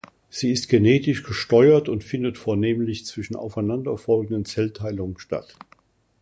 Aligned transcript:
Sie 0.31 0.51
ist 0.51 0.67
genetisch 0.67 1.21
gesteuert 1.21 1.87
und 1.87 2.03
findet 2.03 2.39
vornehmlich 2.39 3.05
zwischen 3.05 3.35
aufeinander 3.35 3.99
folgenden 3.99 4.45
Zellteilungen 4.45 5.19
statt. 5.19 5.55